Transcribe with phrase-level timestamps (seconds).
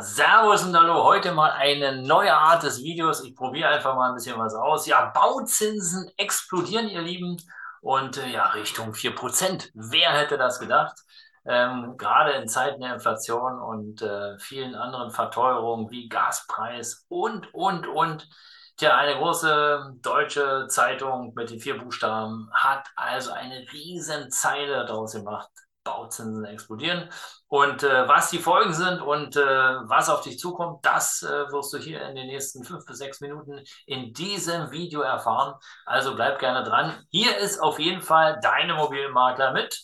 [0.00, 1.04] Servus und Hallo.
[1.04, 3.24] Heute mal eine neue Art des Videos.
[3.24, 4.86] Ich probiere einfach mal ein bisschen was aus.
[4.86, 7.38] Ja, Bauzinsen explodieren, ihr Lieben.
[7.80, 9.70] Und äh, ja, Richtung 4%.
[9.74, 10.98] Wer hätte das gedacht?
[11.46, 17.86] Ähm, gerade in Zeiten der Inflation und äh, vielen anderen Verteuerungen wie Gaspreis und, und,
[17.86, 18.28] und.
[18.76, 25.14] Tja, eine große deutsche Zeitung mit den vier Buchstaben hat also eine riesen Zeile daraus
[25.14, 25.48] gemacht.
[25.86, 27.08] Bauzinsen explodieren.
[27.48, 31.72] Und äh, was die Folgen sind und äh, was auf dich zukommt, das äh, wirst
[31.72, 35.54] du hier in den nächsten fünf bis sechs Minuten in diesem Video erfahren.
[35.86, 36.92] Also bleib gerne dran.
[37.10, 39.80] Hier ist auf jeden Fall dein Immobilienmakler mit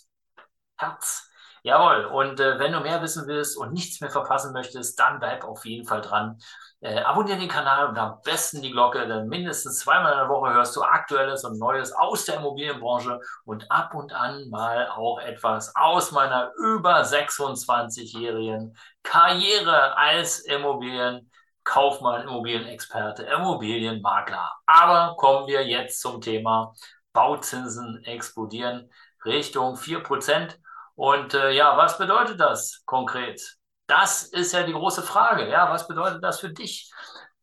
[0.76, 1.31] Herz.
[1.64, 5.44] Jawohl, und äh, wenn du mehr wissen willst und nichts mehr verpassen möchtest, dann bleib
[5.44, 6.38] auf jeden Fall dran.
[6.80, 10.52] Äh, abonniere den Kanal und am besten die Glocke, denn mindestens zweimal in der Woche
[10.52, 15.72] hörst du Aktuelles und Neues aus der Immobilienbranche und ab und an mal auch etwas
[15.76, 24.50] aus meiner über 26-jährigen Karriere als Immobilienkaufmann, Immobilienexperte, Immobilienmakler.
[24.66, 26.74] Aber kommen wir jetzt zum Thema
[27.12, 28.90] Bauzinsen explodieren
[29.24, 30.58] Richtung 4%.
[31.02, 33.56] Und äh, ja, was bedeutet das konkret?
[33.88, 35.48] Das ist ja die große Frage.
[35.50, 36.92] Ja, was bedeutet das für dich?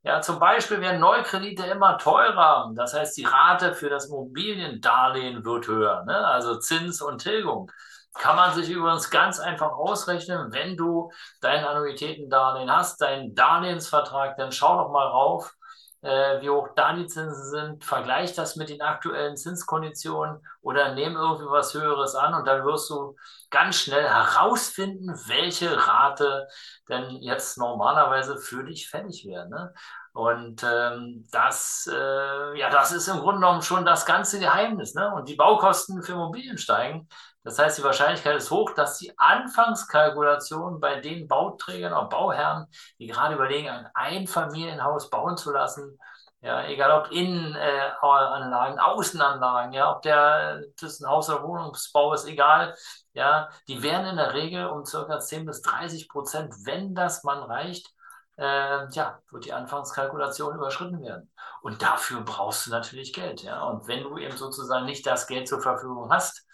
[0.02, 2.72] Ja, zum Beispiel werden Neukredite immer teurer.
[2.74, 6.06] Das heißt, die Rate für das Immobiliendarlehen wird höher.
[6.06, 6.16] Ne?
[6.26, 7.70] Also Zins und Tilgung.
[8.14, 14.54] Kann man sich übrigens ganz einfach ausrechnen, wenn du dein Annuitätendarlehen hast, deinen Darlehensvertrag, dann
[14.54, 15.54] schau doch mal rauf,
[16.02, 21.16] äh, wie hoch da die Zinsen sind, vergleich das mit den aktuellen Zinskonditionen oder nehm
[21.16, 23.16] irgendwie was Höheres an und dann wirst du
[23.50, 26.47] ganz schnell herausfinden, welche Rate
[26.88, 29.50] denn jetzt normalerweise für dich fällig wäre.
[29.50, 29.74] Ne?
[30.13, 34.94] Und ähm, das, äh, ja, das ist im Grunde genommen schon das ganze Geheimnis.
[34.94, 35.13] Ne?
[35.13, 37.07] Und die Baukosten für Immobilien steigen.
[37.50, 42.68] Das heißt, die Wahrscheinlichkeit ist hoch, dass die Anfangskalkulation bei den Bauträgern oder Bauherren,
[43.00, 45.98] die gerade überlegen, ein Einfamilienhaus bauen zu lassen,
[46.42, 52.28] ja, egal ob Innenanlagen, äh, Außenanlagen, ja, ob der das ein Haus- oder Wohnungsbau ist,
[52.28, 52.76] egal,
[53.14, 57.42] ja, die werden in der Regel um circa 10 bis 30 Prozent, wenn das man
[57.42, 57.92] reicht,
[58.38, 61.31] äh, ja, wird die Anfangskalkulation überschritten werden.
[61.64, 63.64] Und dafür brauchst du natürlich Geld, ja.
[63.64, 66.46] Und wenn du eben sozusagen nicht das Geld zur Verfügung hast,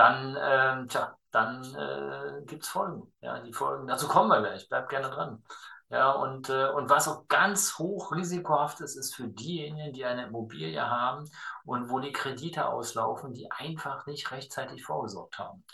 [0.00, 3.12] dann, äh, tja, dann äh, gibt es Folgen.
[3.20, 5.42] Ja, die Folgen, dazu kommen wir gleich, bleib gerne dran.
[5.90, 10.26] Ja, und, äh, und was auch ganz hoch risikohaft ist, ist für diejenigen, die eine
[10.26, 11.28] Immobilie haben
[11.64, 15.64] und wo die Kredite auslaufen, die einfach nicht rechtzeitig vorgesorgt haben.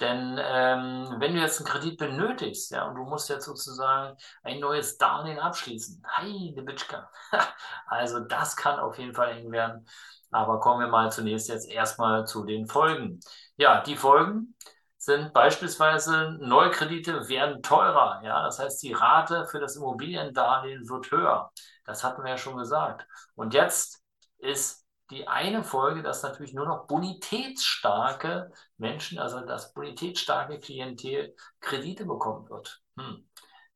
[0.00, 4.60] Denn ähm, wenn du jetzt einen Kredit benötigst, ja, und du musst jetzt sozusagen ein
[4.60, 7.10] neues Darlehen abschließen, heide Bitchka.
[7.86, 9.86] also das kann auf jeden Fall eng werden.
[10.30, 13.20] Aber kommen wir mal zunächst jetzt erstmal zu den Folgen.
[13.56, 14.54] Ja, die Folgen
[14.98, 18.20] sind beispielsweise Neukredite werden teurer.
[18.22, 21.50] Ja, das heißt, die Rate für das Immobiliendarlehen wird höher.
[21.84, 23.06] Das hatten wir ja schon gesagt.
[23.34, 24.02] Und jetzt
[24.38, 32.04] ist die eine Folge, dass natürlich nur noch bonitätsstarke Menschen, also das bonitätsstarke Klientel Kredite
[32.04, 32.82] bekommen wird.
[32.98, 33.24] Hm.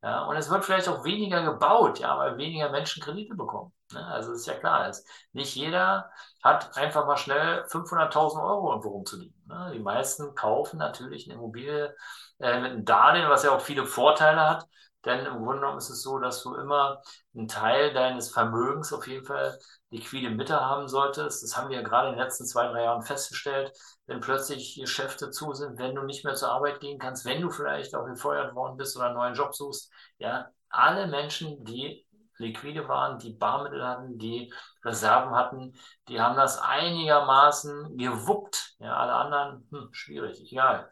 [0.03, 3.73] Ja, und es wird vielleicht auch weniger gebaut, ja, weil weniger Menschen Kredite bekommen.
[3.93, 4.05] Ne?
[4.05, 6.11] Also ist ja klar, ist, nicht jeder
[6.43, 9.41] hat einfach mal schnell 500.000 Euro irgendwo rumzuliegen.
[9.47, 9.71] Ne?
[9.75, 11.95] Die meisten kaufen natürlich eine Immobilie
[12.41, 14.67] äh, mit einem Darlehen, was ja auch viele Vorteile hat.
[15.05, 17.03] Denn im Grunde genommen ist es so, dass du immer
[17.35, 19.59] einen Teil deines Vermögens auf jeden Fall
[19.91, 21.43] liquide Mitte haben solltest.
[21.43, 23.73] Das haben wir ja gerade in den letzten zwei, drei Jahren festgestellt.
[24.07, 27.51] Wenn plötzlich Geschäfte zu sind, wenn du nicht mehr zur Arbeit gehen kannst, wenn du
[27.51, 32.07] vielleicht auch gefeuert worden bist oder einen neuen Job suchst, ja, alle Menschen, die
[32.43, 34.53] liquide waren, die Barmittel hatten, die
[34.85, 35.73] Reserven hatten,
[36.09, 38.77] die haben das einigermaßen gewuppt.
[38.81, 40.91] Ja, alle anderen, hm, schwierig, egal.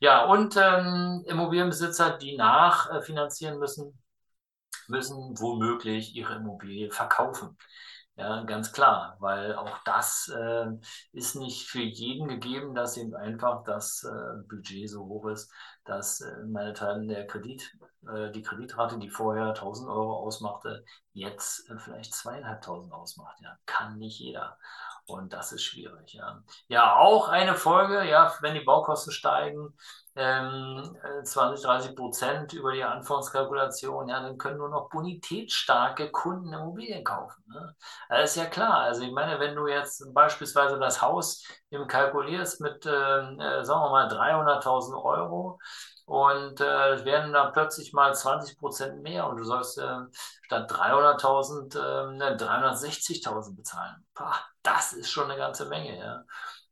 [0.00, 4.02] Ja, und ähm, Immobilienbesitzer, die nachfinanzieren müssen,
[4.88, 7.56] müssen womöglich ihre Immobilie verkaufen.
[8.18, 10.66] Ja, ganz klar, weil auch das äh,
[11.12, 15.52] ist nicht für jeden gegeben, dass eben einfach das äh, Budget so hoch ist,
[15.84, 17.76] dass äh, meine Teilen der Kredit,
[18.08, 20.82] äh, die Kreditrate, die vorher 1000 Euro ausmachte,
[21.12, 23.36] jetzt äh, vielleicht zweieinhalbtausend ausmacht.
[23.42, 24.56] Ja, kann nicht jeder.
[25.04, 26.14] Und das ist schwierig.
[26.14, 29.76] Ja, ja auch eine Folge, ja, wenn die Baukosten steigen,
[30.16, 37.04] ähm, 20, 30 Prozent über die Anfangskalkulation, ja, dann können nur noch bonitätsstarke Kunden Immobilien
[37.04, 37.44] kaufen.
[37.48, 37.74] Ne?
[38.08, 38.80] Das ist ja klar.
[38.80, 43.80] Also ich meine, wenn du jetzt beispielsweise das Haus im kalkulierst mit, ähm, äh, sagen
[43.82, 45.58] wir mal, 300.000 Euro,
[46.06, 49.98] und äh, es werden da plötzlich mal 20 Prozent mehr und du sollst äh,
[50.42, 54.06] statt 300.000 äh, 360.000 bezahlen.
[54.14, 56.22] Pah, das ist schon eine ganze Menge, ja.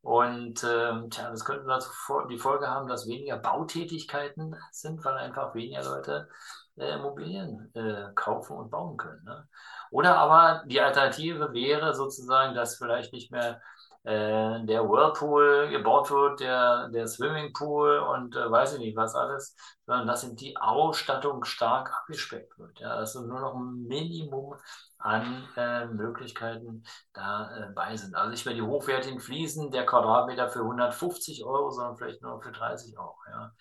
[0.04, 1.90] Und ähm, tja, das könnte dazu
[2.28, 6.28] die Folge haben, dass weniger Bautätigkeiten sind, weil einfach weniger Leute
[6.76, 9.24] äh, Immobilien äh, kaufen und bauen können.
[9.24, 9.48] Ne?
[9.90, 13.62] Oder aber die Alternative wäre sozusagen, dass vielleicht nicht mehr
[14.04, 19.56] äh, der Whirlpool gebaut wird, der, der Swimmingpool und äh, weiß ich nicht was alles,
[19.86, 22.80] sondern dass die Ausstattung stark abgespeckt wird.
[22.80, 24.56] Ja, dass nur noch ein Minimum
[24.98, 26.84] an äh, Möglichkeiten
[27.14, 28.14] dabei äh, sind.
[28.14, 32.52] Also nicht mehr die hochwertigen Fliesen, der Quadratmeter für 150 Euro, sondern vielleicht nur für
[32.52, 33.16] 30 Euro.
[33.30, 33.52] Ja.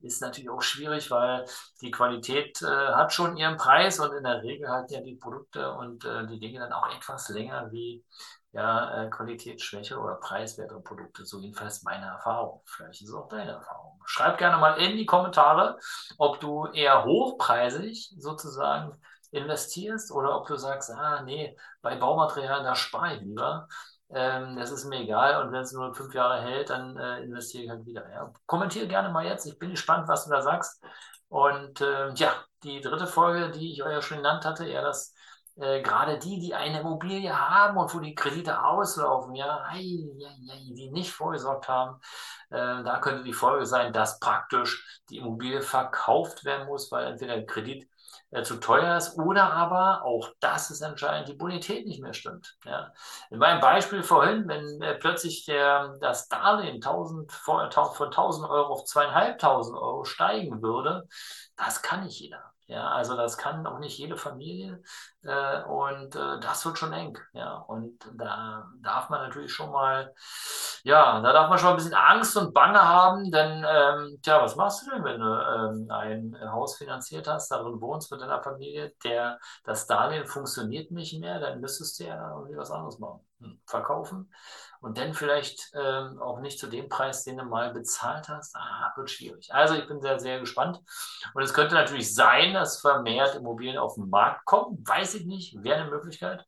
[0.00, 1.44] Ist natürlich auch schwierig, weil
[1.82, 5.72] die Qualität äh, hat schon ihren Preis und in der Regel halten ja die Produkte
[5.74, 8.02] und äh, die Dinge dann auch etwas länger wie
[8.52, 9.10] ja, äh,
[9.94, 11.24] oder preiswertere Produkte.
[11.24, 12.62] So jedenfalls meine Erfahrung.
[12.64, 14.00] Vielleicht ist es auch deine Erfahrung.
[14.06, 15.78] Schreib gerne mal in die Kommentare,
[16.18, 19.00] ob du eher hochpreisig sozusagen
[19.30, 23.68] investierst oder ob du sagst, ah nee, bei Baumaterialien, da spare ich lieber.
[24.12, 27.64] Ähm, das ist mir egal und wenn es nur fünf Jahre hält, dann äh, investiere
[27.64, 28.10] ich halt wieder.
[28.10, 28.32] Ja.
[28.46, 29.46] Kommentiere gerne mal jetzt.
[29.46, 30.82] Ich bin gespannt, was du da sagst.
[31.28, 32.32] Und äh, ja,
[32.64, 35.14] die dritte Folge, die ich euch ja schon genannt hatte, eher das
[35.60, 40.52] äh, gerade die, die eine Immobilie haben und wo die Kredite auslaufen, ja, ei, ei,
[40.52, 42.00] ei, die nicht vorgesorgt haben,
[42.50, 47.36] äh, da könnte die Folge sein, dass praktisch die Immobilie verkauft werden muss, weil entweder
[47.36, 47.88] der Kredit
[48.30, 52.56] äh, zu teuer ist oder aber, auch das ist entscheidend, die Bonität nicht mehr stimmt.
[52.64, 52.92] Ja.
[53.30, 58.72] In meinem Beispiel vorhin, wenn äh, plötzlich der, das Darlehen 1000, von, von 1000 Euro
[58.72, 61.08] auf 2500 Euro steigen würde,
[61.56, 62.52] das kann nicht jeder.
[62.70, 64.80] Ja, also das kann auch nicht jede Familie
[65.24, 67.18] äh, und äh, das wird schon eng.
[67.32, 70.14] Ja, und da darf man natürlich schon mal,
[70.84, 74.54] ja, da darf man schon ein bisschen Angst und Bange haben, denn, ähm, tja, was
[74.54, 78.92] machst du denn, wenn du ähm, ein Haus finanziert hast, darin wohnst mit deiner Familie,
[79.02, 83.26] der, das Darlehen funktioniert nicht mehr, dann müsstest du ja irgendwie was anderes machen.
[83.40, 84.30] Hm, verkaufen
[84.80, 88.92] und dann vielleicht ähm, auch nicht zu dem Preis, den du mal bezahlt hast, ah,
[88.96, 89.52] wird schwierig.
[89.52, 90.80] Also ich bin sehr, sehr gespannt.
[91.34, 94.82] Und es könnte natürlich sein, dass vermehrt Immobilien auf den Markt kommen.
[94.86, 96.46] Weiß ich nicht, wäre eine Möglichkeit.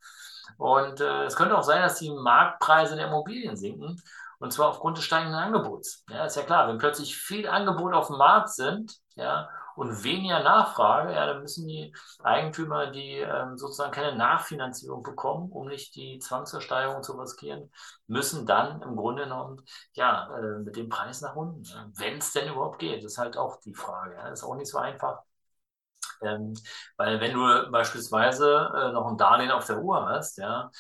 [0.57, 4.03] Und äh, es könnte auch sein, dass die Marktpreise der Immobilien sinken.
[4.39, 6.05] Und zwar aufgrund des steigenden Angebots.
[6.09, 10.43] Ja, ist ja klar, wenn plötzlich viel Angebot auf dem Markt sind, ja, und weniger
[10.43, 16.19] Nachfrage, ja, dann müssen die Eigentümer, die ähm, sozusagen keine Nachfinanzierung bekommen, um nicht die
[16.19, 17.71] Zwangsversteigerung zu riskieren,
[18.07, 19.63] müssen dann im Grunde genommen
[19.95, 21.65] ja, äh, mit dem Preis nach unten,
[21.97, 23.05] wenn es denn überhaupt geht.
[23.05, 24.15] Ist halt auch die Frage.
[24.15, 24.29] Ja.
[24.29, 25.23] Ist auch nicht so einfach.
[26.23, 26.55] Ähm,
[26.97, 30.71] weil wenn du beispielsweise äh, noch ein Darlehen auf der Uhr hast, ja,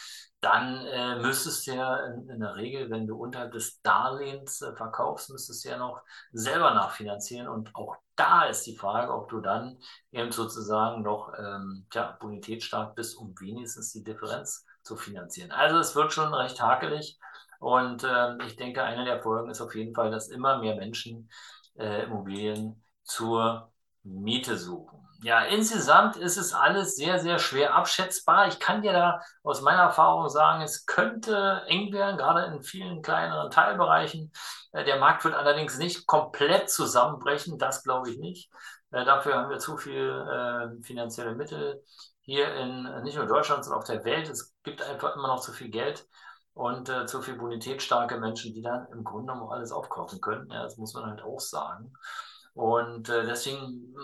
[0.42, 4.74] dann äh, müsstest du ja in, in, der Regel, wenn du unterhalb des Darlehens äh,
[4.74, 6.02] verkaufst, müsstest du ja noch
[6.32, 7.46] selber nachfinanzieren.
[7.46, 9.78] Und auch da ist die Frage, ob du dann
[10.10, 15.52] eben sozusagen noch ähm, ja, bonitätsstark bist, um wenigstens die Differenz zu finanzieren.
[15.52, 17.20] Also es wird schon recht hakelig.
[17.60, 21.30] Und äh, ich denke, eine der Folgen ist auf jeden Fall, dass immer mehr Menschen
[21.78, 23.72] äh, Immobilien zur
[24.02, 28.48] Miete suchen ja, insgesamt ist es alles sehr, sehr schwer abschätzbar.
[28.48, 33.02] Ich kann dir da aus meiner Erfahrung sagen, es könnte eng werden, gerade in vielen
[33.02, 34.32] kleineren Teilbereichen.
[34.72, 38.50] Äh, der Markt wird allerdings nicht komplett zusammenbrechen, das glaube ich nicht.
[38.90, 41.84] Äh, dafür haben wir zu viel äh, finanzielle Mittel
[42.22, 44.28] hier in nicht nur Deutschland, sondern auf der Welt.
[44.28, 46.04] Es gibt einfach immer noch zu viel Geld
[46.54, 50.50] und zu viel bonitätsstarke Menschen, die dann im Grunde genommen alles aufkaufen können.
[50.50, 51.94] Ja, das muss man halt auch sagen.
[52.54, 53.96] Und deswegen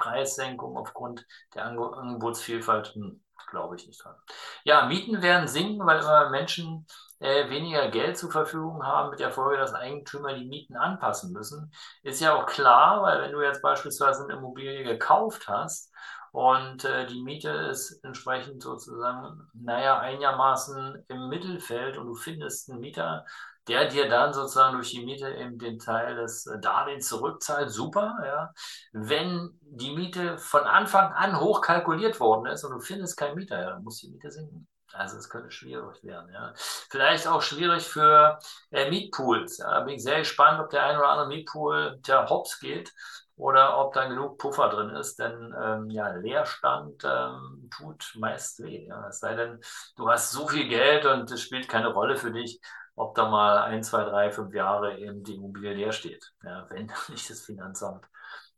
[0.00, 4.16] Preissenkung aufgrund der Angebotsvielfalt, hm, glaube ich nicht dran.
[4.64, 6.86] Ja, Mieten werden sinken, weil immer Menschen
[7.20, 11.72] äh, weniger Geld zur Verfügung haben, mit der Folge, dass Eigentümer die Mieten anpassen müssen.
[12.02, 15.92] Ist ja auch klar, weil wenn du jetzt beispielsweise eine Immobilie gekauft hast
[16.32, 22.80] und äh, die Miete ist entsprechend sozusagen, naja, einigermaßen im Mittelfeld und du findest einen
[22.80, 23.24] Mieter,
[23.68, 28.18] der dir dann sozusagen durch die Miete eben den Teil des äh, Darlehens zurückzahlt, super,
[28.24, 28.52] ja.
[28.92, 33.60] Wenn die Miete von Anfang an hoch kalkuliert worden ist und du findest keinen Mieter,
[33.60, 34.66] ja, dann muss die Miete sinken.
[34.92, 36.32] Also es könnte schwierig werden.
[36.32, 36.52] Ja.
[36.54, 38.38] Vielleicht auch schwierig für
[38.70, 39.58] äh, Mietpools.
[39.58, 42.92] Da bin ich sehr gespannt, ob der ein oder andere Mietpool tja, hops geht
[43.36, 48.86] oder ob da genug Puffer drin ist, denn ähm, ja, Leerstand ähm, tut meist weh.
[48.86, 49.08] Ja.
[49.08, 49.60] Es sei denn,
[49.96, 52.60] du hast so viel Geld und es spielt keine Rolle für dich,
[52.96, 56.32] ob da mal ein, zwei, drei, fünf Jahre eben die Immobilie leer steht.
[56.42, 58.04] Ja, wenn nicht das Finanzamt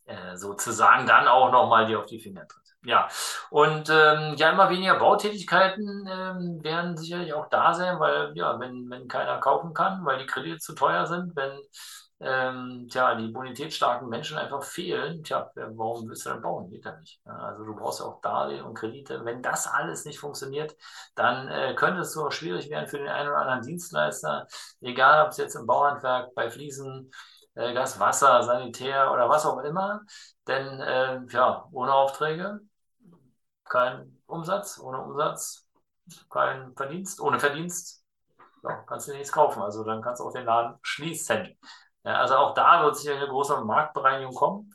[0.07, 2.62] äh, sozusagen dann auch nochmal dir auf die Finger tritt.
[2.85, 3.09] Ja,
[3.51, 8.91] und ähm, ja, immer weniger Bautätigkeiten ähm, werden sicherlich auch da sein, weil ja, wenn,
[8.91, 11.53] wenn keiner kaufen kann, weil die Kredite zu teuer sind, wenn
[12.19, 16.71] ähm, tja, die bonitätsstarken Menschen einfach fehlen, tja, warum willst du denn bauen?
[16.71, 17.21] Geht ja nicht.
[17.25, 19.25] Also du brauchst ja auch Darlehen und Kredite.
[19.25, 20.77] Wenn das alles nicht funktioniert,
[21.15, 24.47] dann äh, könnte es so schwierig werden für den einen oder anderen Dienstleister,
[24.81, 27.13] egal ob es jetzt im Bauhandwerk, bei Fliesen,
[27.55, 30.01] äh, Gas, Wasser, Sanitär oder was auch immer.
[30.49, 32.61] Denn äh, ja, ohne Aufträge
[33.73, 35.67] kein Umsatz, ohne Umsatz
[36.29, 38.05] kein Verdienst, ohne Verdienst
[38.63, 39.63] ja, kannst du nichts kaufen.
[39.63, 41.59] Also dann kannst du auch den Laden schließen.
[42.05, 44.73] Ja, also auch da wird sicher eine große Marktbereinigung kommen.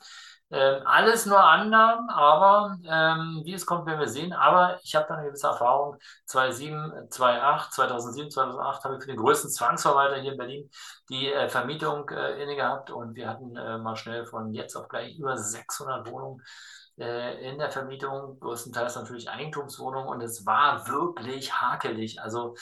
[0.50, 4.32] Ähm, alles nur Annahmen, aber ähm, wie es kommt, werden wir sehen.
[4.32, 5.98] Aber ich habe da eine gewisse Erfahrung.
[6.24, 10.70] 2007, 2008, 2007, 2008 habe ich für den größten Zwangsverwalter hier in Berlin
[11.10, 14.88] die äh, Vermietung äh, inne gehabt und wir hatten äh, mal schnell von jetzt auf
[14.88, 16.42] gleich über 600 Wohnungen
[16.98, 22.20] äh, in der Vermietung, größtenteils natürlich Eigentumswohnungen und es war wirklich hakelig.
[22.20, 22.54] Also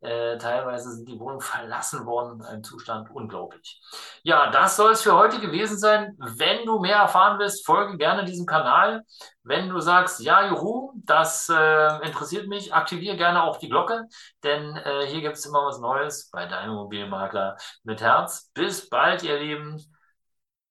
[0.00, 3.80] äh, teilweise sind die Wohnungen verlassen worden, ein Zustand unglaublich.
[4.22, 6.16] Ja, das soll es für heute gewesen sein.
[6.18, 9.04] Wenn du mehr erfahren willst, folge gerne diesem Kanal.
[9.44, 14.06] Wenn du sagst, ja, juhu, das äh, interessiert mich, aktiviere gerne auch die Glocke,
[14.42, 18.50] denn äh, hier gibt es immer was Neues bei deinem Immobilienmakler mit Herz.
[18.54, 19.80] Bis bald, ihr Lieben.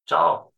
[0.08, 0.51] Ciao.